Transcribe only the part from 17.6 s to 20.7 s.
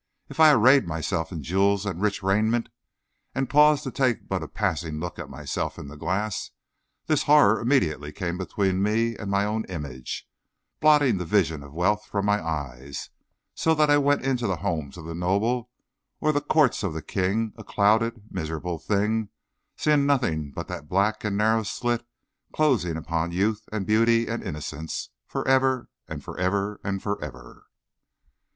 clouded, miserable thing, seeing nothing but